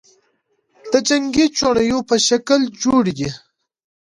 [0.91, 3.29] د جنگې چوڼیو په شکل جوړي دي،